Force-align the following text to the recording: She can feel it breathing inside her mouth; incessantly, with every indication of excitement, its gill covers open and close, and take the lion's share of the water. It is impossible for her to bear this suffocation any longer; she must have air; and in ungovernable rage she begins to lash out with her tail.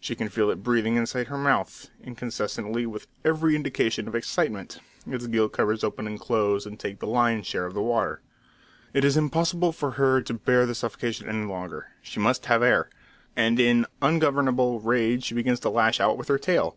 She 0.00 0.16
can 0.16 0.28
feel 0.28 0.50
it 0.50 0.64
breathing 0.64 0.96
inside 0.96 1.28
her 1.28 1.38
mouth; 1.38 1.90
incessantly, 2.02 2.86
with 2.86 3.06
every 3.24 3.54
indication 3.54 4.08
of 4.08 4.16
excitement, 4.16 4.80
its 5.06 5.28
gill 5.28 5.48
covers 5.48 5.84
open 5.84 6.08
and 6.08 6.18
close, 6.18 6.66
and 6.66 6.76
take 6.76 6.98
the 6.98 7.06
lion's 7.06 7.46
share 7.46 7.66
of 7.66 7.74
the 7.74 7.80
water. 7.80 8.20
It 8.92 9.04
is 9.04 9.16
impossible 9.16 9.70
for 9.70 9.92
her 9.92 10.22
to 10.22 10.34
bear 10.34 10.66
this 10.66 10.78
suffocation 10.78 11.28
any 11.28 11.46
longer; 11.46 11.92
she 12.02 12.18
must 12.18 12.46
have 12.46 12.64
air; 12.64 12.90
and 13.36 13.60
in 13.60 13.86
ungovernable 14.02 14.80
rage 14.80 15.26
she 15.26 15.34
begins 15.36 15.60
to 15.60 15.70
lash 15.70 16.00
out 16.00 16.18
with 16.18 16.26
her 16.26 16.38
tail. 16.40 16.76